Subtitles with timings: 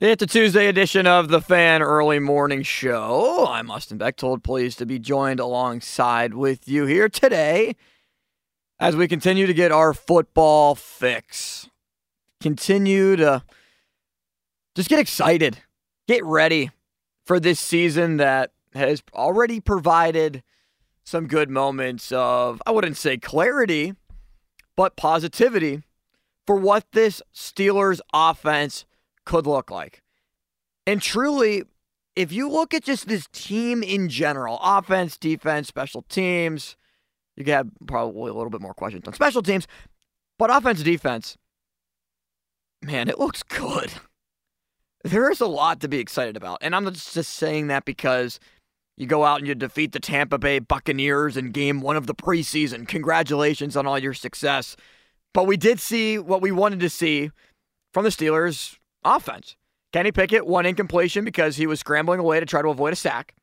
[0.00, 3.48] It's a Tuesday edition of the Fan Early Morning Show.
[3.48, 7.74] I'm Austin Bechtold, pleased to be joined alongside with you here today
[8.78, 11.68] as we continue to get our football fix.
[12.40, 13.42] Continue to
[14.76, 15.58] just get excited,
[16.06, 16.70] get ready
[17.24, 20.44] for this season that has already provided
[21.02, 23.94] some good moments of, I wouldn't say clarity,
[24.76, 25.82] but positivity
[26.46, 28.84] for what this Steelers offense
[29.28, 30.02] could look like.
[30.86, 31.64] And truly,
[32.16, 36.76] if you look at just this team in general, offense, defense, special teams,
[37.36, 39.66] you could have probably a little bit more questions on special teams,
[40.38, 41.36] but offense, defense,
[42.82, 43.92] man, it looks good.
[45.04, 46.58] There is a lot to be excited about.
[46.62, 48.40] And I'm not just saying that because
[48.96, 52.14] you go out and you defeat the Tampa Bay Buccaneers in game one of the
[52.14, 52.88] preseason.
[52.88, 54.74] Congratulations on all your success.
[55.34, 57.30] But we did see what we wanted to see
[57.92, 59.56] from the Steelers offense.
[59.92, 63.34] Kenny Pickett, one incompletion because he was scrambling away to try to avoid a sack.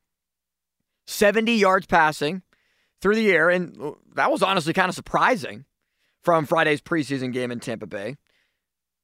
[1.07, 2.43] 70 yards passing
[3.01, 5.65] through the air, and that was honestly kind of surprising
[6.23, 8.15] from Friday's preseason game in Tampa Bay.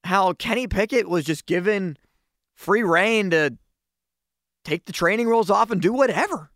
[0.03, 1.97] How Kenny Pickett was just given
[2.55, 3.57] free reign to
[4.63, 6.51] take the training rolls off and do whatever.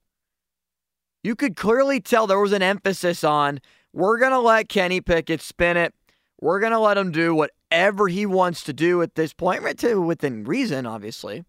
[1.23, 3.59] You could clearly tell there was an emphasis on
[3.93, 5.93] we're going to let Kenny Pickett spin it.
[6.41, 7.33] We're going to let him do
[7.75, 11.43] whatever he wants to do at this point, right to within reason, obviously.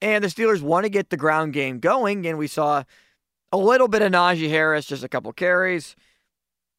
[0.00, 2.84] And the Steelers want to get the ground game going, and we saw
[3.50, 5.96] a little bit of Najee Harris, just a couple carries.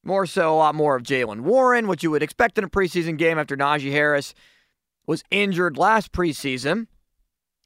[0.02, 3.18] More so, a lot more of Jaylen Warren, which you would expect in a preseason
[3.18, 4.34] game after Najee Harris
[5.06, 6.88] was injured last preseason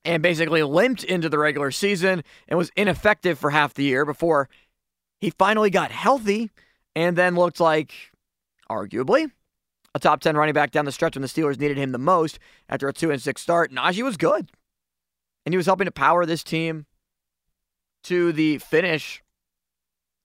[0.04, 4.50] and basically limped into the regular season and was ineffective for half the year before
[5.20, 6.50] he finally got healthy
[6.96, 7.94] and then looked like
[8.68, 9.30] arguably
[9.94, 12.40] a top 10 running back down the stretch when the Steelers needed him the most
[12.70, 13.72] after a 2 and 6 start.
[13.72, 14.50] Najee was good.
[15.46, 16.86] And he was helping to power this team
[18.04, 19.24] to the finish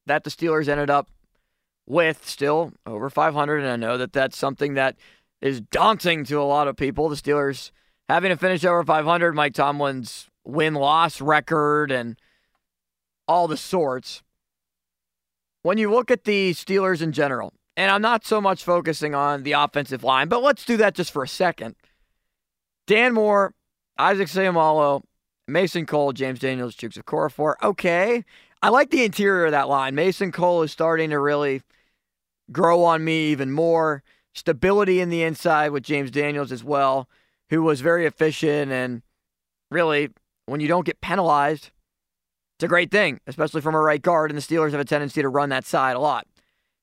[0.06, 1.10] that the Steelers ended up
[1.86, 3.58] with, still over 500.
[3.58, 4.96] And I know that that's something that
[5.40, 7.08] is daunting to a lot of people.
[7.08, 7.70] The Steelers
[8.08, 12.16] having to finish over 500, Mike Tomlin's win loss record, and
[13.26, 14.22] all the sorts.
[15.62, 19.42] When you look at the Steelers in general, and I'm not so much focusing on
[19.42, 21.76] the offensive line, but let's do that just for a second.
[22.86, 23.54] Dan Moore,
[23.98, 25.02] Isaac Seumalo,
[25.48, 27.54] Mason Cole, James Daniels, Chuks Okorafor.
[27.62, 28.24] Okay.
[28.62, 29.94] I like the interior of that line.
[29.94, 31.62] Mason Cole is starting to really
[32.50, 34.02] grow on me even more.
[34.34, 37.08] Stability in the inside with James Daniels as well,
[37.50, 39.02] who was very efficient and
[39.70, 40.10] really,
[40.46, 41.70] when you don't get penalized,
[42.56, 45.20] it's a great thing, especially from a right guard, and the Steelers have a tendency
[45.22, 46.26] to run that side a lot.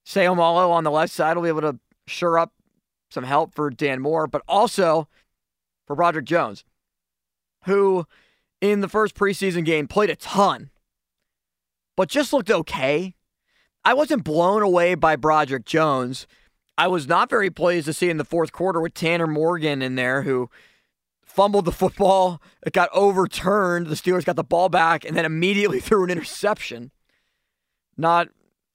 [0.05, 2.51] Seumalo on the left side will be able to shore up
[3.09, 5.07] some help for Dan Moore, but also
[5.85, 6.65] for Broderick Jones,
[7.65, 8.05] who
[8.61, 10.71] in the first preseason game played a ton,
[11.95, 13.15] but just looked okay.
[13.85, 16.25] I wasn't blown away by Broderick Jones.
[16.77, 19.95] I was not very pleased to see in the fourth quarter with Tanner Morgan in
[19.95, 20.49] there, who
[21.21, 22.41] fumbled the football.
[22.65, 23.87] It got overturned.
[23.87, 26.91] The Steelers got the ball back and then immediately threw an interception.
[27.97, 28.29] Not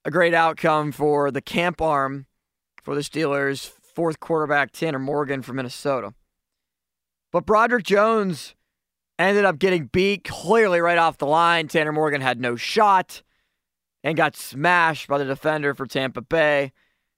[0.09, 2.25] a great outcome for the camp arm
[2.83, 6.15] for the Steelers, fourth quarterback Tanner Morgan from Minnesota.
[7.31, 8.55] But Broderick Jones
[9.19, 11.69] ended up getting beat clearly right off the line.
[11.69, 13.23] Tanner Morgan had no shot
[14.03, 16.73] and got smashed by the defender for Tampa Bay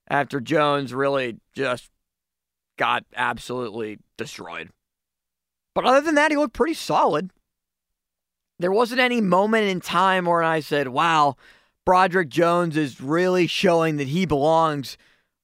[0.09, 1.91] after Jones really just
[2.77, 4.71] got absolutely destroyed.
[5.77, 7.31] But other than that, he looked pretty solid.
[8.59, 11.37] There wasn't any moment in time where I said, wow,
[11.91, 14.97] Broderick Jones is really showing that he belongs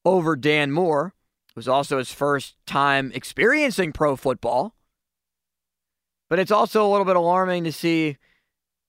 [0.04, 1.12] over Dan Moore.
[1.48, 4.72] It was also his first time experiencing pro football.
[6.30, 8.16] But it's also a little bit alarming to see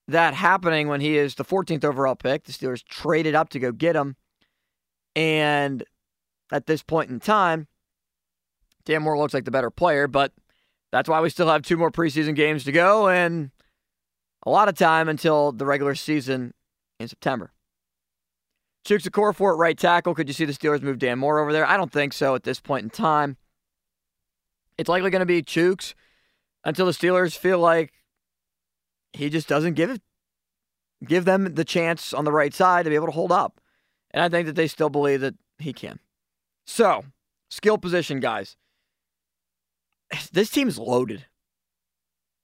[0.06, 2.44] that happening when he is the 14th overall pick.
[2.44, 4.14] The Steelers traded up to go get him.
[5.16, 5.82] And
[6.52, 7.66] at this point in time,
[8.84, 10.30] Dan Moore looks like the better player, but
[10.92, 13.50] that's why we still have two more preseason games to go and
[14.46, 16.54] a lot of time until the regular season
[16.98, 17.52] in September.
[18.84, 20.14] Chuks Okorafor at right tackle.
[20.14, 21.66] Could you see the Steelers move Dan Moore over there?
[21.66, 23.36] I don't think so at this point in time.
[24.78, 25.94] It's likely going to be Chuks
[26.64, 27.92] until the Steelers feel like
[29.12, 30.00] he just doesn't give it,
[31.04, 33.60] give them the chance on the right side to be able to hold up.
[34.12, 35.98] And I think that they still believe that he can.
[36.66, 37.04] So,
[37.50, 38.56] skill position guys.
[40.32, 41.26] This team's loaded.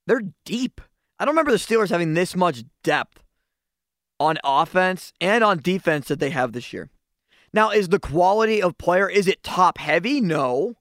[0.07, 0.83] They're deep.
[1.19, 3.24] I don't remember the Steelers having this much depth
[4.25, 6.91] on offense and on defense that they have this year.
[7.53, 10.21] Now, is the quality of player, is it top heavy?
[10.21, 10.75] No.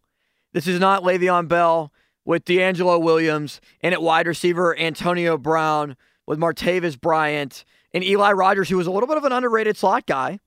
[0.54, 1.92] This is not Le'Veon Bell
[2.26, 5.96] with DeAngelo Williams and at wide receiver Antonio Brown
[6.26, 7.64] with Martavis Bryant
[7.94, 10.40] and Eli Rogers, who was a little bit of an underrated slot guy,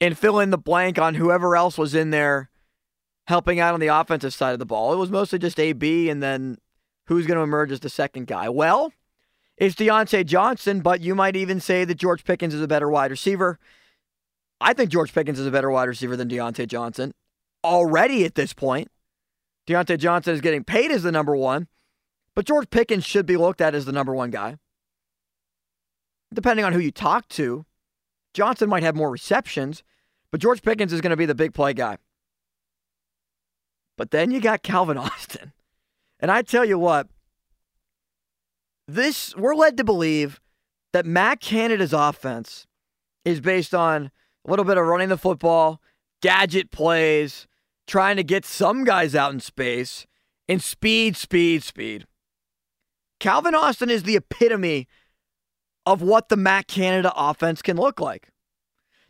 [0.00, 2.50] and fill in the blank on whoever else was in there
[3.26, 4.92] helping out on the offensive side of the ball.
[4.92, 6.58] It was mostly just AB and then
[7.06, 8.48] who's going to emerge as the second guy.
[8.48, 8.92] Well,
[9.56, 13.10] it's Diontae Johnson, but you might even say that George Pickens is a better wide
[13.10, 13.58] receiver.
[14.60, 17.12] I think George Pickens is a better wide receiver than Diontae Johnson
[17.64, 18.90] already at this point.
[19.66, 21.66] Diontae Johnson is getting paid as the number one,
[22.34, 24.56] but George Pickens should be looked at as the number one guy.
[26.32, 27.66] Depending on who you talk to,
[28.34, 29.82] Johnson might have more receptions,
[30.30, 31.98] but George Pickens is going to be the big play guy.
[33.96, 35.52] But then you got Calvin Austin.
[36.20, 37.08] And I tell you what,
[38.88, 40.40] this we're led to believe
[40.92, 42.66] that Matt Canada's offense
[43.24, 44.10] is based on
[44.46, 45.80] a little bit of running the football,
[46.22, 47.46] gadget plays,
[47.86, 50.06] trying to get some guys out in space,
[50.48, 52.06] and speed, speed, speed.
[53.18, 54.86] Calvin Austin is the epitome
[55.84, 58.28] of what the Matt Canada offense can look like.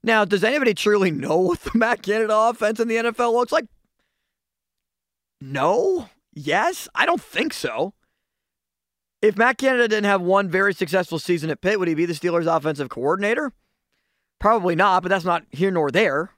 [0.02, 3.67] Now, does anybody truly know what the Matt Canada offense in the NFL looks like?
[5.40, 6.08] No.
[6.32, 6.88] Yes.
[6.94, 7.94] I don't think so.
[9.26, 12.12] If Matt Canada didn't have one very successful season at Pitt, would he be the
[12.12, 13.52] Steelers' offensive coordinator?
[14.38, 16.31] Probably not, but that's not here nor there.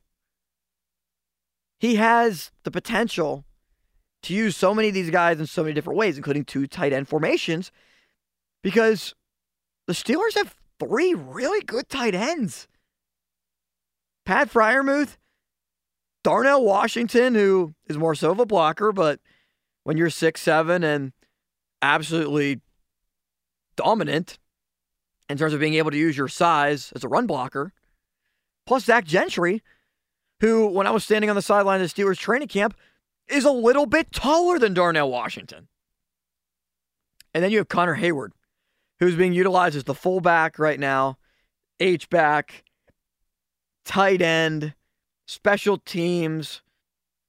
[1.78, 3.44] He has the potential
[4.22, 6.94] to use so many of these guys in so many different ways, including two tight
[6.94, 7.70] end formations,
[8.62, 9.14] because
[9.86, 12.68] the Steelers have three really good tight ends.
[14.24, 15.18] Pat Freiermuth,
[16.24, 19.20] Darnell Washington, who is more so of a blocker, but
[19.84, 21.12] when you're six seven and
[21.82, 22.62] absolutely
[23.78, 24.38] dominant
[25.28, 27.72] in terms of being able to use your size as a run blocker,
[28.66, 29.62] plus Zach Gentry,
[30.40, 32.74] who, when I was standing on the sideline of the Steelers training camp,
[33.28, 35.68] is a little bit taller than Darnell Washington.
[37.34, 38.30] And then you have Connor Heyward,
[39.00, 41.18] who's being utilized as the fullback right now,
[41.78, 42.64] H back,
[43.84, 44.74] tight end,
[45.26, 46.62] special teams.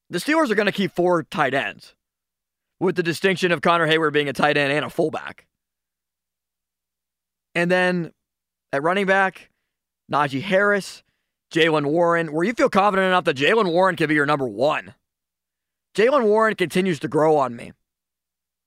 [0.09, 1.95] The Steelers are going to keep four tight ends,
[2.79, 5.45] with the distinction of Connor Heyward being a tight end and a fullback.
[7.55, 8.11] And then
[8.71, 9.49] at running back,
[10.11, 11.03] Najee Harris,
[11.51, 14.93] Jaylen Warren, where you feel confident enough that Jaylen Warren can be your number one.
[15.95, 17.73] Jaylen Warren continues to grow on me.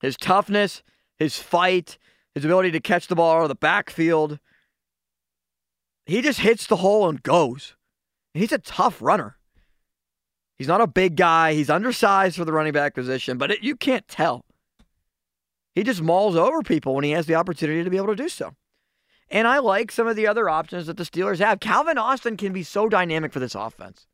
[0.01, 0.83] His toughness,
[1.19, 1.99] his fight,
[2.35, 4.39] his ability to catch the ball out of the backfield.
[6.07, 7.77] He just hits the hole and goes.
[8.35, 9.37] He's a tough runner.
[10.59, 11.55] He's not a big guy.
[11.55, 14.45] He's undersized for the running back position, but it, you can't tell.
[15.75, 18.29] He just mauls over people when he has the opportunity to be able to do
[18.29, 18.55] so.
[19.33, 21.59] And I like some of the other options that the Steelers have.
[21.59, 24.07] Calvin Austin can be so dynamic for this offense.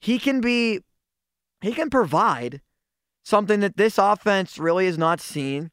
[0.00, 0.80] He can be,
[1.60, 2.60] he can provide
[3.22, 5.70] something that this offense really has not seen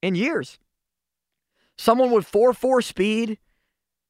[0.00, 0.60] in years.
[1.76, 3.38] Someone with 4 4 speed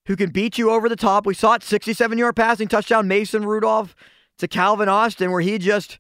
[0.07, 1.25] who can beat you over the top.
[1.25, 3.97] We saw it 67 yard passing touchdown, Mason Rudolph
[4.37, 5.99] to Calvin Austin, where he just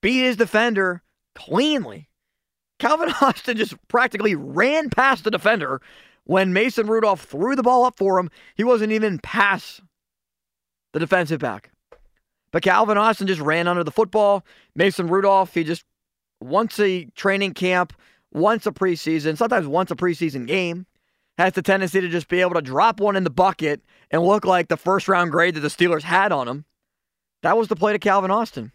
[0.00, 1.02] beat his defender
[1.36, 2.08] cleanly.
[2.80, 5.80] Calvin Austin just practically ran past the defender
[6.24, 9.80] when Mason Rudolph threw the ball up for him, he wasn't even past
[10.92, 11.70] the defensive back.
[12.52, 14.44] But Calvin Austin just ran under the football.
[14.74, 15.84] Mason Rudolph, he just
[16.40, 17.92] once a training camp,
[18.32, 20.86] once a preseason, sometimes once a preseason game,
[21.38, 24.44] has the tendency to just be able to drop one in the bucket and look
[24.44, 26.64] like the first round grade that the Steelers had on him.
[27.42, 28.70] That was the play to Calvin Austin.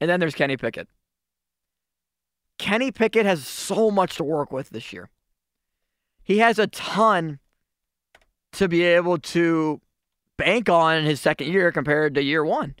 [0.00, 0.88] And then there's Kenny Pickett.
[2.58, 5.10] Kenny Pickett has so much to work with this year
[6.24, 7.38] he has a ton
[8.54, 9.80] to be able to
[10.36, 12.74] bank on in his second year compared to year one.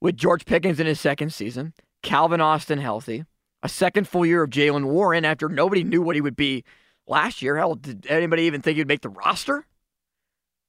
[0.00, 3.24] With George Pickens in his second season, Calvin Austin healthy,
[3.62, 6.64] a second full year of Jaylen Warren after nobody knew what he would be
[7.06, 7.56] last year.
[7.56, 9.66] Hell, did anybody even think he'd make the roster?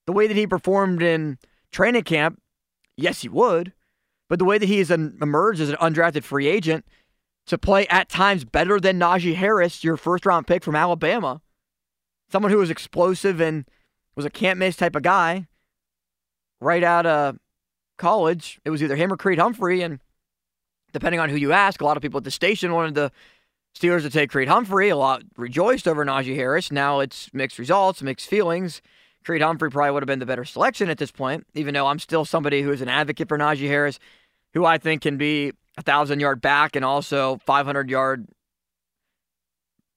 [0.08, 1.38] The way that he performed in
[1.72, 2.42] training camp,
[2.98, 3.74] yes, he would.
[4.28, 6.86] But the way that he has emerged as an undrafted free agent
[7.48, 11.42] to play at times better than Najee Harris, your first round pick from Alabama,
[12.32, 13.66] someone who was explosive and
[14.16, 15.48] was a can't miss type of guy
[16.62, 17.38] right out of
[17.98, 18.60] college.
[18.66, 19.82] It was either him or Creed Humphrey.
[19.82, 20.00] And
[20.94, 23.12] depending on who you ask, a lot of people at the station wanted the
[23.78, 24.90] Steelers to take Creed Humphrey.
[24.90, 26.72] A lot rejoiced over Najee Harris.
[26.72, 28.82] Now it's mixed results, mixed feelings.
[29.24, 32.00] Creed Humphrey probably would have been the better selection at this point, even though I'm
[32.00, 34.00] still somebody who is an advocate for Najee Harris,
[34.54, 38.28] who I think can be a thousand yard back and also 500 yard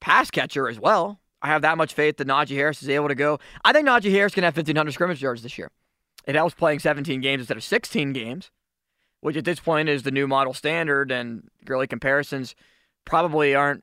[0.01, 1.22] pass catcher as well.
[1.43, 3.41] I have that much faith that Najee Harris is able to go.
[3.65, 5.71] I think Najee Harris can have 1,500 scrimmage yards this year.
[6.25, 8.51] It helps playing 17 games instead of 16 games,
[9.21, 12.55] which at this point is the new model standard, and girly comparisons
[13.05, 13.83] probably aren't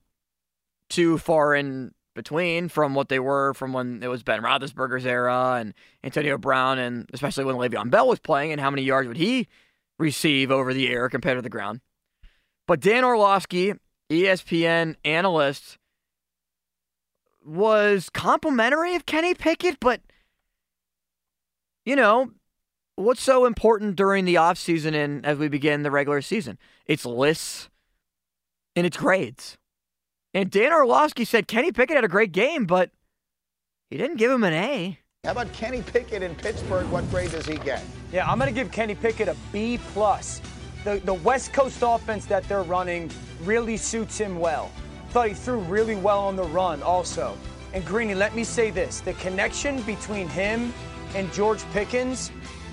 [0.89, 5.57] too far in between from what they were from when it was Ben Roethlisberger's era
[5.59, 5.73] and
[6.03, 9.47] Antonio Brown, and especially when Le'Veon Bell was playing, and how many yards would he
[9.97, 11.81] receive over the air compared to the ground?
[12.67, 13.73] But Dan Orlovsky,
[14.09, 15.78] ESPN analyst,
[17.43, 20.01] was complimentary of Kenny Pickett, but
[21.85, 22.31] you know,
[22.95, 26.57] what's so important during the offseason and as we begin the regular season?
[26.85, 27.69] It's lists
[28.75, 29.57] and it's grades.
[30.33, 32.91] And Dan Orlovsky said Kenny Pickett had a great game, but
[33.89, 34.99] he didn't give him an A.
[35.23, 36.87] How about Kenny Pickett in Pittsburgh?
[36.91, 37.83] What grade does he get?
[38.13, 40.41] Yeah, I'm going to give Kenny Pickett a B plus.
[40.83, 43.11] The the West Coast offense that they're running
[43.43, 44.71] really suits him well.
[45.09, 47.37] Thought he threw really well on the run also.
[47.73, 50.73] And Greeny, let me say this: the connection between him
[51.15, 52.31] and George Pickens,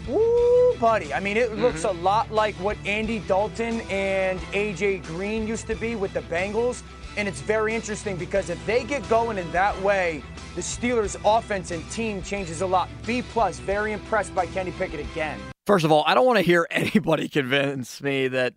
[0.08, 1.12] woo, buddy.
[1.12, 1.62] I mean, it mm-hmm.
[1.62, 6.20] looks a lot like what Andy Dalton and AJ Green used to be with the
[6.22, 6.82] Bengals.
[7.16, 10.22] And it's very interesting because if they get going in that way,
[10.54, 12.90] the Steelers' offense and team changes a lot.
[13.06, 15.40] B plus, very impressed by Kenny Pickett again.
[15.64, 18.54] First of all, I don't want to hear anybody convince me that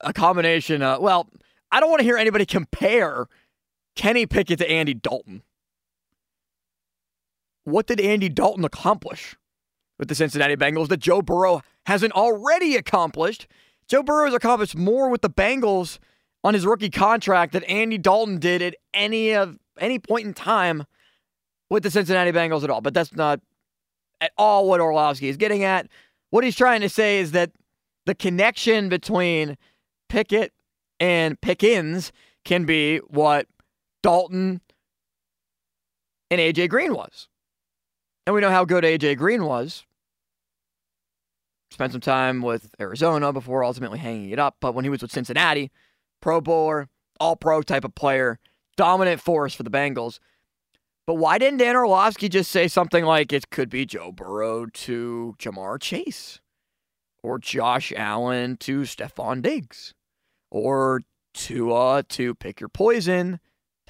[0.00, 0.82] a combination.
[0.82, 1.28] Of, well,
[1.72, 3.26] I don't want to hear anybody compare
[3.96, 5.42] Kenny Pickett to Andy Dalton.
[7.64, 9.36] What did Andy Dalton accomplish
[9.98, 13.46] with the Cincinnati Bengals that Joe Burrow hasn't already accomplished?
[13.88, 15.98] Joe Burrow has accomplished more with the Bengals
[16.44, 20.84] on his rookie contract than Andy Dalton did at any of any point in time
[21.70, 22.80] with the Cincinnati Bengals at all.
[22.80, 23.40] But that's not
[24.20, 25.88] at all what Orlovsky is getting at.
[26.30, 27.50] What he's trying to say is that
[28.04, 29.56] the connection between
[30.08, 30.52] Pickett
[31.02, 32.12] and Pickens
[32.44, 33.48] can be what
[34.04, 34.60] Dalton
[36.30, 37.28] and AJ Green was.
[38.24, 39.84] And we know how good AJ Green was.
[41.72, 44.58] Spent some time with Arizona before ultimately hanging it up.
[44.60, 45.72] But when he was with Cincinnati,
[46.20, 48.38] Pro Bowler, all pro type of player,
[48.76, 50.20] dominant force for the Bengals.
[51.04, 55.34] But why didn't Dan Orlovsky just say something like it could be Joe Burrow to
[55.40, 56.38] Ja'Marr Chase
[57.24, 59.94] or Josh Allen to Stefon Diggs
[60.52, 61.00] or
[61.32, 63.40] Tua to pick your poison,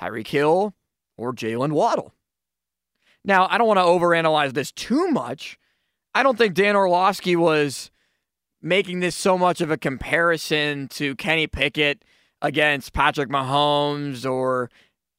[0.00, 0.74] Tyreek Hill
[1.18, 2.14] or Jaylen Waddle?
[3.24, 5.58] Now, I don't want to overanalyze this too much.
[6.14, 7.90] I don't think Dan Orlovsky was
[8.60, 12.04] making this so much of a comparison to Kenny Pickett
[12.40, 14.70] against Patrick Mahomes or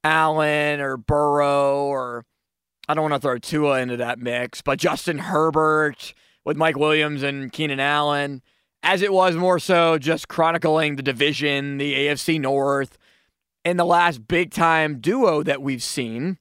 [0.02, 2.24] Allen or Burrow or
[2.88, 7.22] I don't want to throw Tua into that mix, but Justin Herbert with Mike Williams
[7.22, 8.42] and Keenan Allen,
[8.84, 12.98] as it was more so just chronicling the division, the AFC North,
[13.64, 16.38] and the last big time duo that we've seen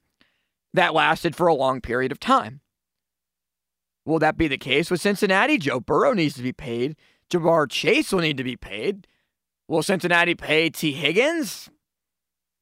[0.73, 2.59] that lasted for a long period of time.
[4.05, 5.57] Will that be the case with Cincinnati?
[5.57, 6.97] Joe Burrow needs to be paid.
[7.29, 9.07] Ja'Marr Chase will need to be paid.
[9.69, 11.69] Will Cincinnati pay Tee Higgins?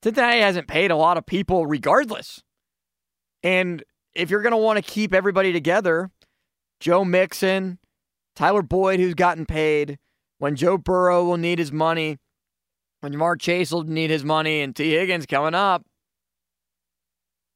[0.04, 2.44] Cincinnati hasn't paid a lot of people regardless.
[3.42, 3.84] And
[4.14, 6.12] if you're going to want to keep everybody together,
[6.80, 7.80] Joe Mixon,
[8.36, 9.98] Tyler Boyd, who's gotten paid,
[10.38, 12.18] when Joe Burrow will need his money,
[13.02, 15.86] when Mark Chase will need his money, and Tee Higgins coming up,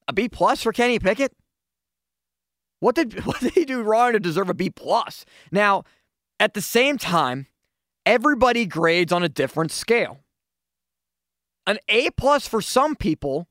[0.08, 1.34] a B plus for Kenny Pickett?
[2.80, 5.26] What did what did he do wrong to deserve a B plus?
[5.52, 5.84] Now,
[6.40, 7.48] at the same time,
[8.06, 10.20] everybody grades on a different scale.
[11.68, 13.48] An A plus for some people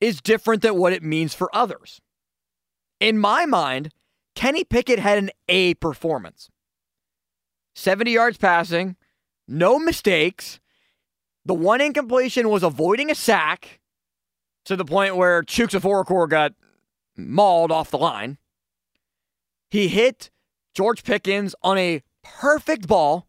[0.00, 2.00] is different than what it means for others.
[3.00, 3.90] In my mind,
[4.36, 6.48] Kenny Pickett had an A performance.
[7.78, 8.96] 70 yards passing,
[9.46, 10.58] no mistakes.
[11.44, 13.80] The one incompletion was avoiding a sack
[14.64, 16.54] to the point where Chuks Okorafor got
[17.16, 18.36] mauled off the line.
[19.70, 20.30] He hit
[20.74, 23.28] George Pickens on a perfect ball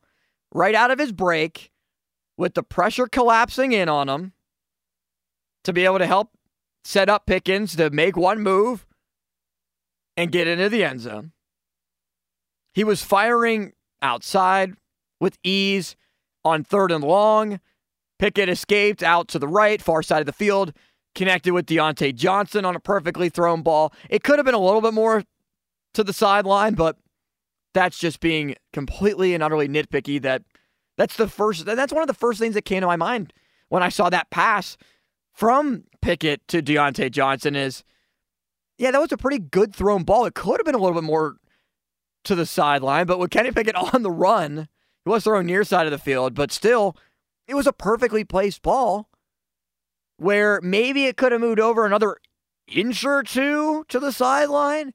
[0.51, 1.71] right out of his break
[2.35, 4.33] with the pressure collapsing in on him
[5.63, 6.31] to be able to help
[6.83, 8.87] set up Pickens to make one move
[10.17, 11.33] and get into the end zone.
[12.73, 14.73] He was firing outside
[15.19, 15.95] with ease
[16.45, 17.59] on third and long.
[18.17, 20.73] Pickett escaped out to the right, far side of the field,
[21.15, 23.93] connected with Diontae Johnson on a perfectly thrown ball.
[24.09, 25.23] It could have been a little bit more
[25.93, 26.97] to the sideline, but
[27.73, 30.21] that's just being completely and utterly nitpicky.
[30.21, 30.43] That
[30.97, 31.65] that's the first.
[31.65, 33.33] That's one of the first things that came to my mind
[33.69, 34.75] when I saw that pass
[35.33, 37.55] from Pickett to Diontae Johnson.
[37.55, 37.83] Is
[38.77, 40.25] yeah, that was a pretty good thrown ball.
[40.25, 41.37] It could have been a little bit more
[42.23, 44.67] to the sideline, but with Kenny Pickett on the run,
[45.05, 46.95] he was throwing near side of the field, but still,
[47.47, 49.09] it was a perfectly placed ball
[50.17, 52.17] where maybe it could have moved over another
[52.67, 54.93] inch or two to the sideline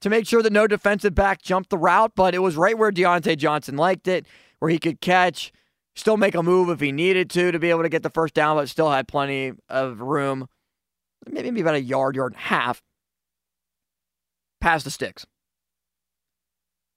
[0.00, 2.90] to make sure that no defensive back jumped the route, but it was right where
[2.90, 4.26] Diontae Johnson liked it,
[4.58, 5.52] where he could catch,
[5.94, 8.34] still make a move if he needed to to be able to get the first
[8.34, 10.48] down, but still had plenty of room,
[11.26, 12.82] maybe about a yard, yard and a half,
[14.60, 15.26] past the sticks.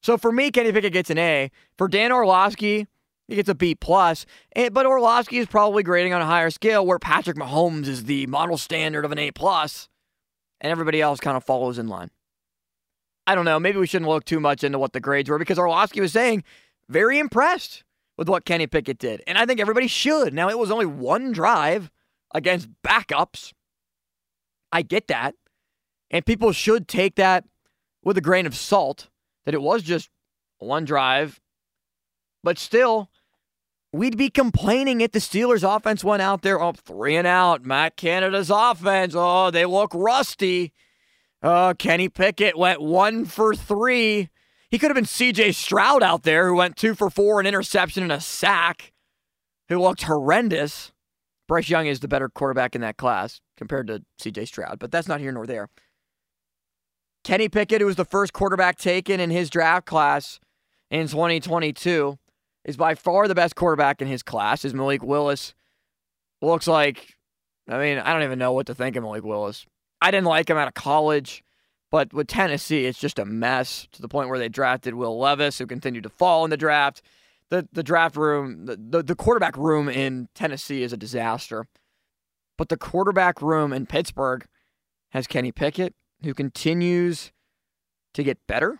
[0.02, 1.52] So for me, Kenny Pickett gets an A.
[1.78, 2.88] For Dan Orlovsky,
[3.28, 4.26] he gets a B plus.
[4.56, 8.26] Eh, but Orlovsky is probably grading on a higher scale, where Patrick Mahomes is the
[8.28, 9.90] model standard of an A plus,
[10.62, 12.10] and everybody else kind of follows in line.
[13.26, 13.60] I don't know.
[13.60, 16.44] Maybe we shouldn't look too much into what the grades were because Orlovsky was saying
[16.88, 17.84] very impressed
[18.18, 20.34] with what Kenny Pickett did, and I think everybody should.
[20.34, 21.92] Now it was only one drive
[22.34, 23.52] against backups.
[24.72, 25.36] I get that,
[26.10, 27.44] and people should take that
[28.04, 29.10] with a grain of salt
[29.48, 30.10] that it was just
[30.60, 31.40] one drive,
[32.44, 33.10] but still,
[33.94, 37.64] we'd be complaining if the Steelers' offense went out there, oh, three and out.
[37.64, 40.74] Matt Canada's offense, oh, they look rusty.
[41.42, 44.28] Uh, Kenny Pickett went one for three.
[44.70, 48.04] He could have been CJ Stroud out there, who went two for four, an interception
[48.04, 48.92] and a sack,
[49.70, 50.92] who looked horrendous.
[51.48, 55.08] Bryce Young is the better quarterback in that class compared to CJ Stroud, but that's
[55.08, 55.70] not here nor there.
[57.28, 60.40] Kenny Pickett, who was the first quarterback taken in his draft class
[60.90, 62.18] in 2022,
[62.64, 64.64] is by far the best quarterback in his class.
[64.64, 65.54] Is Malik Willis
[66.42, 67.18] looks like,
[67.68, 69.66] I mean, I don't even know what to think of Malik Willis.
[70.02, 71.44] I didn't like him out of college,
[71.92, 75.58] but with Tennessee, it's just a mess to the point where they drafted Will Levis,
[75.58, 77.02] who continued to fall in the draft.
[77.50, 81.68] The, the draft room, the, the, the quarterback room in Tennessee is a disaster.
[82.58, 84.46] But the quarterback room in Pittsburgh
[85.10, 85.94] has Kenny Pickett,
[86.24, 87.32] who continues
[88.14, 88.80] to get better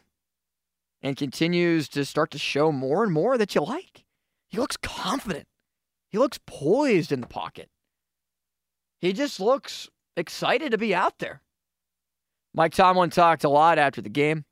[1.02, 4.06] and continues to start to show more and more that you like.
[4.50, 5.48] He looks confident.
[6.10, 7.70] He looks poised in the pocket.
[9.00, 11.42] He just looks excited to be out there.
[12.54, 14.46] Mike Tomlin talked a lot after the game.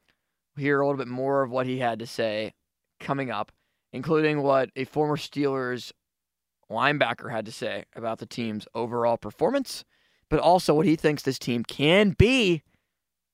[0.55, 2.53] We'll hear a little bit more of what he had to say
[2.99, 3.51] coming up,
[3.91, 5.91] including what a former Steelers
[6.69, 9.83] linebacker had to say about the team's overall performance,
[10.29, 12.63] but also what he thinks this team can be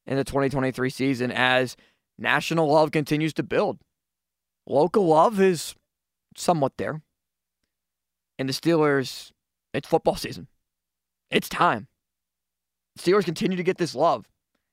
[0.06, 1.76] in the 2023 season as
[2.18, 3.80] national love continues to build.
[4.68, 5.76] Local love is
[6.36, 7.02] somewhat there.
[8.38, 9.32] And the Steelers,
[9.74, 10.48] it's football season.
[11.30, 11.88] It's time.
[13.00, 14.28] Steelers continue to get this love.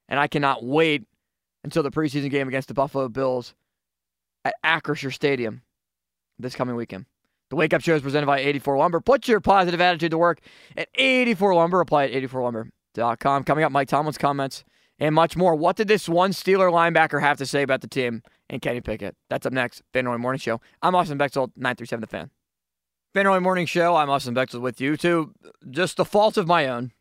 [0.08, 1.04] And I cannot wait
[1.64, 3.54] until the preseason game against the Buffalo Bills
[4.44, 5.62] at Acrisure Stadium
[6.38, 7.06] this coming weekend.
[7.50, 9.00] The Wake Up Show is presented by 84 Lumber.
[9.00, 10.40] Put your positive attitude to work
[10.76, 11.80] at 84 Lumber.
[11.80, 13.44] Apply at 84lumber.com.
[13.44, 14.64] Coming up, Mike Tomlin's comments
[14.98, 15.54] and much more.
[15.54, 19.16] What did this one Steeler linebacker have to say about the team and Kenny Pickett?
[19.30, 19.82] That's up next.
[19.94, 20.60] Roy Morning Show.
[20.82, 22.30] I'm Austin Bechtold, 937 The Fan.
[23.14, 23.96] Roy Morning Show.
[23.96, 24.96] I'm Austin Bechtold with you.
[24.98, 25.32] To
[25.70, 26.92] just the fault of my own,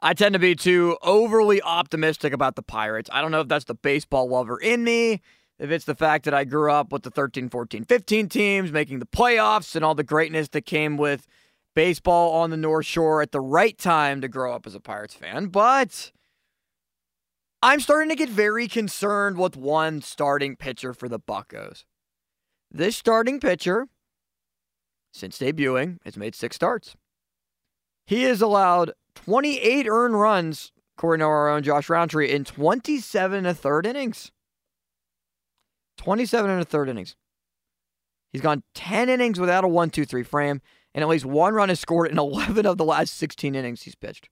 [0.00, 3.10] I tend to be too overly optimistic about the Pirates.
[3.12, 5.20] I don't know if that's the baseball lover in me,
[5.58, 9.00] if it's the fact that I grew up with the 13, 14, 15 teams making
[9.00, 11.26] the playoffs and all the greatness that came with
[11.74, 15.14] baseball on the North Shore at the right time to grow up as a Pirates
[15.14, 15.46] fan.
[15.46, 16.12] But
[17.60, 21.84] I'm starting to get very concerned with one starting pitcher for the Buccos.
[22.70, 23.88] This starting pitcher,
[25.12, 26.94] since debuting, has made six starts.
[28.06, 33.46] He has allowed 28 earned runs, according to our own Josh Roundtree, in 27 and
[33.46, 34.30] a third innings.
[35.96, 37.16] 27 and a third innings.
[38.32, 40.60] He's gone 10 innings without a 1 2 3 frame,
[40.94, 43.96] and at least one run is scored in 11 of the last 16 innings he's
[43.96, 44.28] pitched.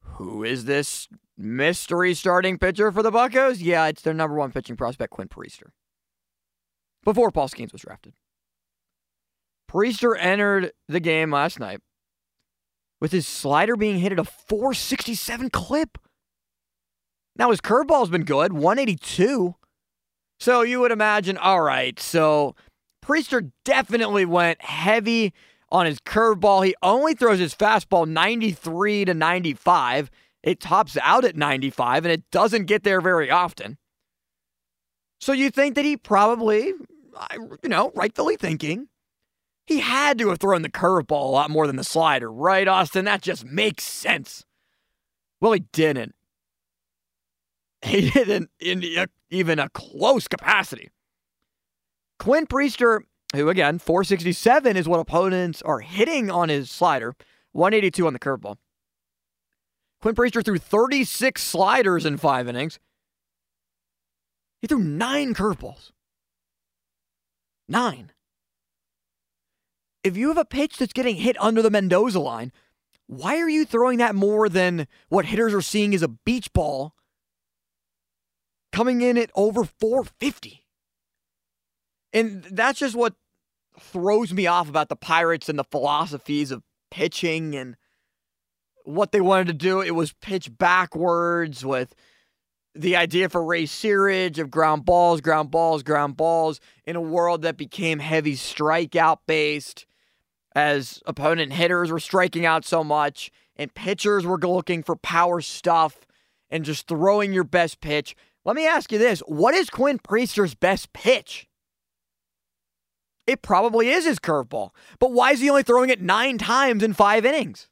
[0.00, 3.58] Who is this mystery starting pitcher for the Buccos?
[3.60, 5.70] Yeah, it's their number one pitching prospect, Quinn Priester.
[7.04, 8.14] Before Paul Skenes was drafted.
[9.70, 11.80] Priester entered the game last night
[13.00, 15.98] with his slider being hit at a 467 clip.
[17.36, 19.54] Now his curveball's been good, 182.
[20.40, 22.54] So you would imagine, all right, so
[23.04, 25.32] Priester definitely went heavy
[25.70, 26.66] on his curveball.
[26.66, 30.10] He only throws his fastball 93 to 95.
[30.46, 33.76] It tops out at 95 and it doesn't get there very often.
[35.20, 36.72] So you think that he probably,
[37.62, 38.88] you know, rightfully thinking,
[39.66, 43.04] he had to have thrown the curveball a lot more than the slider, right, Austin?
[43.06, 44.44] That just makes sense.
[45.40, 46.14] Well, he didn't.
[47.84, 48.82] He didn't in
[49.30, 50.88] even a close capacity.
[52.18, 53.00] Quinn Priester
[53.34, 57.14] who again, 467 is what opponents are hitting on his slider,
[57.52, 58.56] 182 on the curveball.
[60.06, 62.78] Quinn Priester threw 36 sliders in five innings.
[64.62, 65.90] He threw nine curveballs.
[67.68, 68.12] Nine.
[70.04, 72.52] If you have a pitch that's getting hit under the Mendoza line,
[73.08, 76.94] why are you throwing that more than what hitters are seeing as a beach ball
[78.70, 80.66] coming in at over 450?
[82.12, 83.14] And that's just what
[83.80, 87.76] throws me off about the Pirates and the philosophies of pitching and
[88.86, 89.80] what they wanted to do.
[89.80, 91.94] It was pitch backwards with
[92.74, 97.42] the idea for Ray Searage of ground balls, ground balls, ground balls in a world
[97.42, 99.86] that became heavy strikeout based
[100.54, 106.06] as opponent hitters were striking out so much and pitchers were looking for power stuff
[106.50, 108.14] and just throwing your best pitch.
[108.44, 111.48] Let me ask you this what is Quinn Priester's best pitch?
[113.26, 114.70] It probably is his curveball.
[115.00, 117.68] But why is he only throwing it nine times in five innings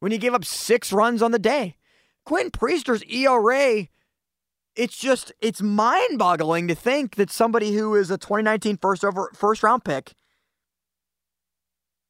[0.00, 1.76] when he gave up six runs on the day?
[2.26, 3.88] Quinn Priester's ERA,
[4.76, 9.30] it's just, it's mind boggling to think that somebody who is a 2019 first, over,
[9.34, 10.12] first round pick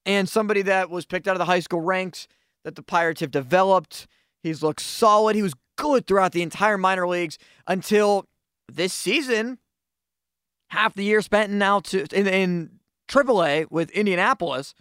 [0.06, 2.26] and somebody that was picked out of the high school ranks
[2.64, 4.06] that the Pirates have developed,
[4.42, 5.36] he's looked solid.
[5.36, 8.26] He was good throughout the entire minor leagues until
[8.68, 9.58] this season
[10.68, 12.70] half the year spent now to in, in
[13.08, 14.74] AAA with Indianapolis,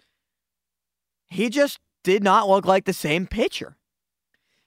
[1.28, 1.78] he just
[2.10, 3.76] did not look like the same pitcher.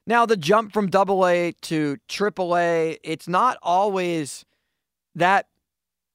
[0.07, 4.45] Now the jump from AA to AAA, it's not always
[5.15, 5.47] that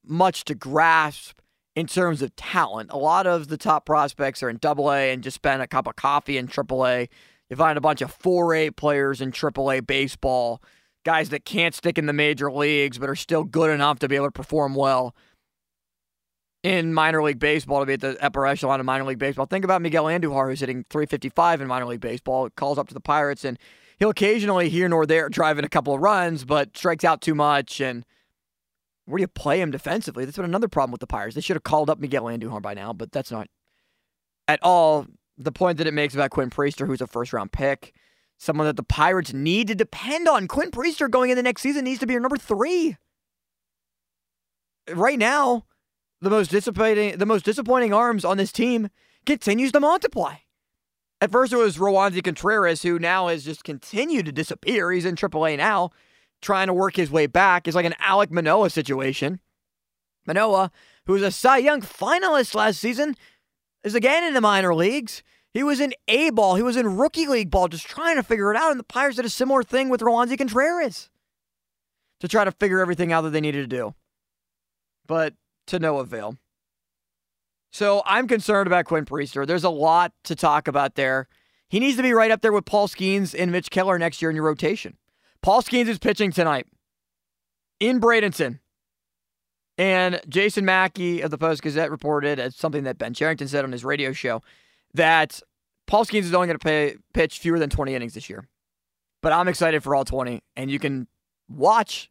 [0.05, 1.39] much to grasp
[1.77, 2.91] in terms of talent.
[2.93, 5.97] A lot of the top prospects are in AA and just spend a cup of
[5.97, 7.09] coffee in triple AAA.
[7.51, 10.63] You find a bunch of 4A players in AAA baseball
[11.05, 14.17] guys that can't stick in the major leagues but are still good enough to be
[14.17, 15.15] able to perform well
[16.63, 19.47] in minor league baseball to be at the upper echelon of minor league baseball.
[19.47, 23.01] Think about Miguel Andujar, who's hitting 355 in minor league baseball, calls up to the
[23.01, 23.59] Pirates, and
[23.99, 27.35] he'll occasionally here nor there drive in a couple of runs, but strikes out too
[27.35, 27.81] much.
[27.81, 28.05] And
[29.05, 30.25] where do you play him defensively?
[30.25, 31.35] That's been another problem with the Pirates.
[31.35, 33.49] They should have called up Miguel Andujar by now, but that's not
[34.47, 37.95] at all the point that it makes about Quinn Priester, who's a first round pick
[38.39, 40.49] someone that the Pirates need to depend on.
[40.49, 42.97] Quinn Priester going in the next season needs to be your number three.
[44.91, 45.67] Right now,
[46.21, 48.89] the most disappointing the most disappointing arms on this team
[49.27, 50.37] continues to multiply.
[51.21, 54.93] At first, it was Roansy Contreras, who now has just continued to disappear.
[54.93, 55.91] He's in AAA now,
[56.41, 57.67] trying to work his way back.
[57.67, 59.41] It's like an Alek Manoah situation.
[60.27, 60.71] Manoah,
[61.07, 63.17] who was a Cy Young finalist last season,
[63.83, 65.23] is again in the minor leagues.
[65.53, 66.55] He was in A ball.
[66.55, 68.71] He was in rookie league ball, just trying to figure it out.
[68.71, 71.11] And the Pirates did a similar thing with Roansy Contreras
[72.21, 73.95] to try to figure everything out that they needed to do.
[75.07, 75.35] But
[75.69, 76.37] to no avail.
[77.71, 79.47] So I'm concerned about Quinn Priester.
[79.47, 81.29] There's a lot to talk about there.
[81.69, 84.31] He needs to be right up there with Paul Skenes and Mitch Keller next year
[84.31, 84.97] in your rotation.
[85.43, 86.67] Paul Skenes is pitching tonight
[87.79, 88.61] in Bradenton.
[89.77, 93.71] And Jason Mackey of the Post Gazette reported as something that Ben Cherington said on
[93.71, 94.43] his radio show
[94.95, 95.41] that
[95.87, 98.49] Paul Skenes is only going to pitch fewer than 20 innings this year.
[99.23, 101.07] But I'm excited for all 20, and you can
[101.49, 102.11] watch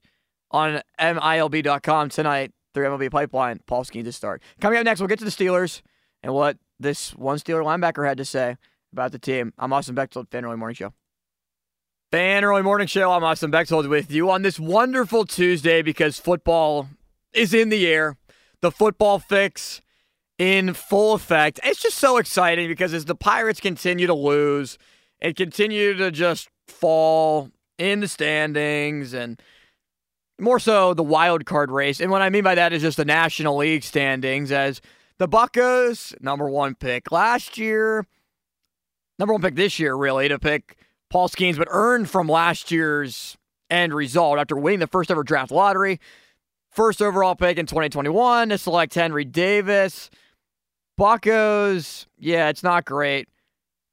[0.51, 4.41] on MILB.com tonight through MLB Pipeline Paul Skenes' start.
[4.59, 5.81] Coming up next, we'll get to the Steelers
[6.23, 8.57] and what this one Steeler linebacker had to say
[8.91, 9.53] about the team.
[9.57, 10.93] I'm Austin Bechtold, Fan Early Morning Show.
[12.11, 13.11] Fan Early Morning Show.
[13.11, 16.87] I'm Austin Bechtold with you on this wonderful Tuesday because football
[17.33, 18.15] is in the air.
[18.61, 19.81] The football fix
[20.37, 21.59] in full effect.
[21.63, 24.77] It's just so exciting because as the Pirates continue to lose
[25.19, 29.41] and continue to just fall in the standings and
[30.39, 31.99] more so the wild card race.
[31.99, 34.81] And what I mean by that is just the National League standings as
[35.17, 38.05] the Buccos, number one pick last year,
[39.17, 40.77] number one pick this year, really, to pick
[41.09, 43.37] Paul Skenes, but earned from last year's
[43.69, 45.99] end result after winning the first ever draft lottery.
[46.69, 50.09] First overall pick in 2021 to select Henry Davis.
[50.99, 53.27] Buccos, yeah, it's not great.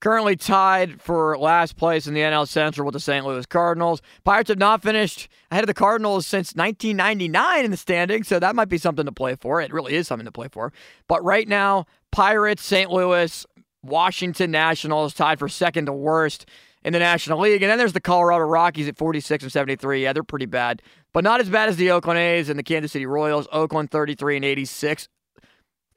[0.05, 3.25] Currently tied for last place in the NL Central with the St.
[3.25, 4.03] Louis Cardinals.
[4.23, 8.55] Pirates have not finished ahead of the Cardinals since 1999 in the standings, so that
[8.55, 9.63] might be something to play for.
[9.63, 10.75] It really is something to play for.
[11.09, 12.91] But right now, Pirates, St.
[12.91, 13.47] Louis,
[13.83, 16.45] Washington Nationals tied for second to worst
[16.85, 17.63] in the National League.
[17.63, 20.03] And then there's the Colorado Rockies at 46 and 73.
[20.03, 20.83] Yeah, they're pretty bad,
[21.15, 23.49] but not as bad as the Oakland A's and the Kansas City Royals.
[23.51, 25.09] Oakland 33 and 86.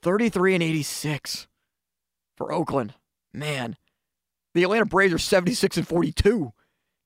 [0.01, 1.47] 33 and 86
[2.37, 2.93] for Oakland.
[3.33, 3.75] Man.
[4.57, 6.51] The Atlanta Braves are 76 and 42.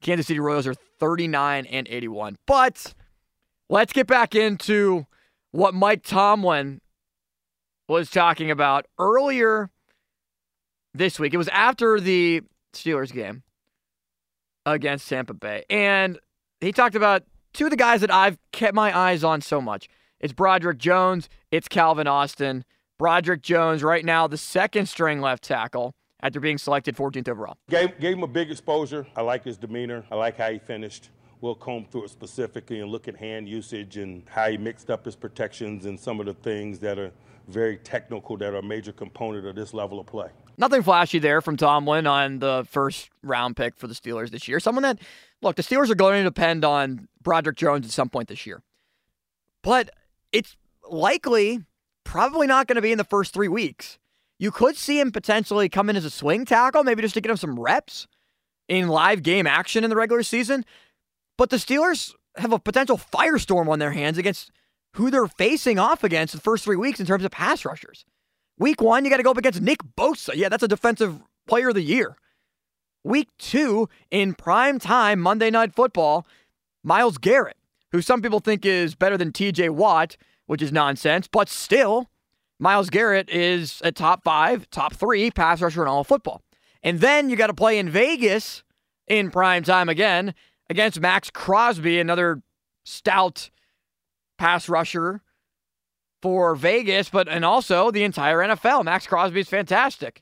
[0.01, 2.37] Kansas City Royals are 39 and 81.
[2.47, 2.93] But
[3.69, 5.05] let's get back into
[5.51, 6.79] what Mike Tomlin
[7.89, 9.69] was talking about earlier
[10.93, 11.33] this week.
[11.33, 13.43] It was after the Steelers game
[14.65, 15.65] against Tampa Bay.
[15.69, 16.17] And
[16.61, 19.89] he talked about two of the guys that I've kept my eyes on so much.
[20.21, 22.63] It's Broderick Jones, it's Calvin Austin.
[22.97, 27.57] Broderick Jones, right now, the second string left tackle after being selected 14th overall.
[27.69, 29.05] Gave, gave him a big exposure.
[29.15, 30.03] I like his demeanor.
[30.11, 31.09] I like how he finished.
[31.41, 35.05] We'll comb through it specifically and look at hand usage and how he mixed up
[35.05, 37.11] his protections and some of the things that are
[37.47, 40.29] very technical that are a major component of this level of play.
[40.57, 44.59] Nothing flashy there from Tomlin on the first round pick for the Steelers this year.
[44.59, 44.99] Someone that,
[45.41, 48.61] look, the Steelers are going to depend on Broderick Jones at some point this year.
[49.63, 49.89] But
[50.31, 50.55] it's
[50.87, 51.63] likely
[52.03, 53.97] probably not going to be in the first three weeks.
[54.41, 57.29] You could see him potentially come in as a swing tackle, maybe just to get
[57.29, 58.07] him some reps
[58.67, 60.65] in live game action in the regular season.
[61.37, 64.49] But the Steelers have a potential firestorm on their hands against
[64.95, 68.03] who they're facing off against the first three weeks in terms of pass rushers.
[68.57, 70.33] Week one, you got to go up against Nick Bosa.
[70.33, 72.17] Yeah, that's a defensive player of the year.
[73.03, 76.25] Week two, in prime time Monday Night Football,
[76.83, 77.57] Myles Garrett,
[77.91, 82.09] who some people think is better than TJ Watt, which is nonsense, but still,
[82.61, 86.43] Myles Garrett is a top five, top three pass rusher in all football.
[86.83, 88.63] And then you got to play in Vegas
[89.07, 90.35] in prime time again
[90.69, 92.43] against Maxx Crosby, another
[92.85, 93.49] stout
[94.37, 95.23] pass rusher
[96.21, 98.85] for Vegas, but and also the entire NFL.
[98.85, 100.21] Maxx Crosby is fantastic.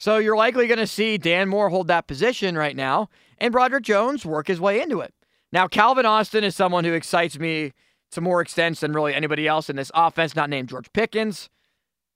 [0.00, 3.84] So you're likely going to see Dan Moore hold that position right now and Broderick
[3.84, 5.14] Jones work his way into it.
[5.52, 7.72] Now, Calvin Austin is someone who excites me
[8.14, 11.48] to more extent than really anybody else in this offense, not named George Pickens,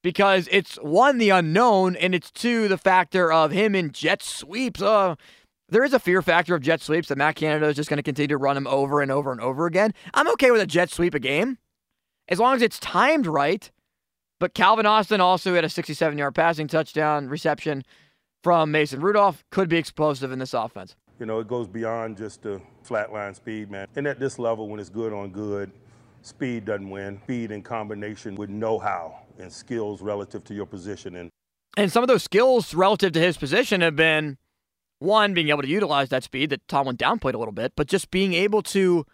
[0.03, 4.81] because it's one, the unknown, and it's two, the factor of him in jet sweeps.
[4.81, 5.17] Uh,
[5.69, 8.03] there is a fear factor of jet sweeps that Matt Canada is just going to
[8.03, 9.93] continue to run him over and over and over again.
[10.15, 11.59] I'm okay with a jet sweep a game
[12.29, 13.71] as long as it's timed right.
[14.41, 17.85] But Calvin Austin also had a 67 yard passing touchdown reception
[18.43, 19.45] from Mason Rudolph.
[19.51, 20.95] Could be explosive in this offense.
[21.19, 23.89] You know, it goes beyond just the flatline speed, man.
[23.97, 25.73] And at this level, when it's good on good,
[26.29, 27.21] speed doesn't win.
[27.25, 31.17] Speed in combination with know how and skills relative to your position.
[31.17, 31.31] And,
[31.77, 34.39] and some of those skills relative to his position have been
[34.99, 38.11] one, being able to utilize that speed that Tomlin downplayed a little bit, but just
[38.11, 39.07] being able to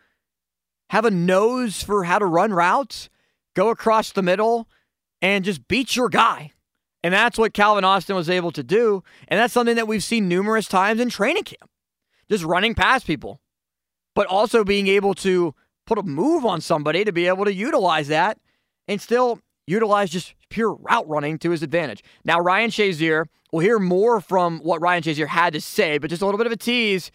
[0.91, 3.09] have a nose for how to run routes,
[3.55, 4.69] go across the middle,
[5.21, 6.53] and just beat your guy.
[7.03, 9.05] And that's what Calvin Austin was able to do.
[9.29, 11.71] And that's something that we've seen numerous times in training camp.
[12.31, 13.43] Just running past people,
[14.15, 15.55] but also being able to
[15.87, 18.39] put a move on somebody to be able to utilize that
[18.89, 22.03] and still utilize just pure route running to his advantage.
[22.25, 26.23] Now, Ryan Shazier, we'll hear more from what Ryan Shazier had to say, but just
[26.23, 27.11] a little bit of a tease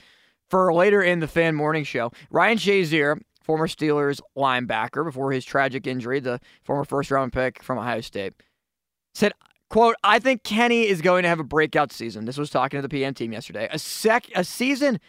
[0.50, 2.12] for later in the fan morning show.
[2.32, 7.80] Ryan Shazier former Steelers linebacker before his tragic injury, the former first round pick from
[7.80, 8.36] Ohio State,
[9.16, 9.34] said,
[9.72, 12.26] quote, I think Kenny is going to have a breakout season.
[12.26, 13.68] This was talking to the PM team yesterday.
[13.72, 15.00] A sec a season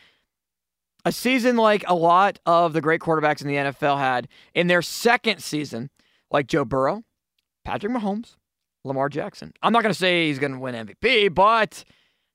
[1.05, 4.83] a season like a lot of the great quarterbacks in the NFL had in their
[4.83, 5.91] second season,
[6.31, 7.03] like Joe Burrow,
[7.65, 8.37] Patrick Mahomes,
[8.85, 9.53] Lamar Jackson.
[9.63, 11.85] I'm not going to say he's going to win MVP, but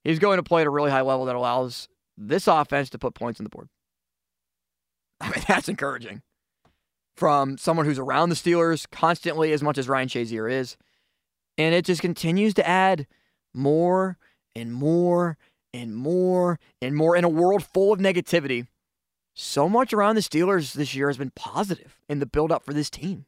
[0.03, 3.13] he's going to play at a really high level that allows this offense to put
[3.13, 3.69] points on the board.
[5.21, 6.21] I mean, that's encouraging
[7.15, 10.77] from someone who's around the Steelers constantly as much as Ryan Shazier is.
[11.57, 13.07] And it just continues to add
[13.53, 14.17] more
[14.55, 15.37] and more
[15.75, 18.67] and more and more in a world full of negativity.
[19.33, 22.73] So much around the Steelers this year has been positive in the build up for
[22.73, 23.25] this team.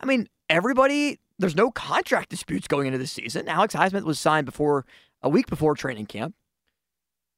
[0.00, 3.48] I mean, everybody, there's no contract disputes going into this season.
[3.48, 4.84] Alex Highsmith was signed before
[5.22, 6.34] a week before training camp.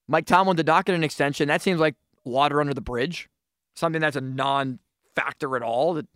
[0.08, 1.48] Mike Tomlin did not get an extension.
[1.48, 3.28] That seems like water under the bridge
[3.74, 4.78] something that's a non
[5.16, 6.06] factor at all, that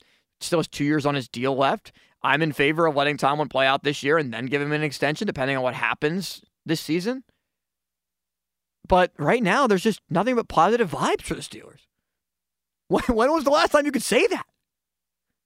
[0.40, 1.90] still has two years on his deal left.
[2.22, 4.82] I'm in favor of letting Tomlin play out this year and then give him an
[4.82, 7.24] extension depending on what happens this season.
[8.86, 11.86] But right now, there's just nothing but positive vibes for the Steelers.
[12.88, 14.46] When, when was the last time you could say that?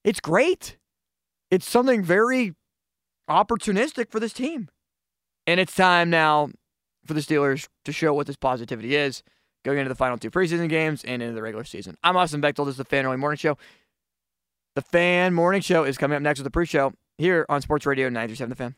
[0.05, 0.77] It's great.
[1.51, 2.55] It's something very
[3.29, 4.69] opportunistic for this team.
[5.47, 6.51] And it's time now
[7.07, 9.23] for the Steelers to show what this positivity is
[9.65, 11.97] going into the final two preseason games and into the regular season.
[12.03, 12.69] I'm Austin Bechtold.
[12.69, 13.57] This is the Fan Early Morning Show.
[14.75, 18.09] The Fan Morning Show is coming up next with the pre-show here on Sports Radio
[18.09, 18.75] 937 The Fan.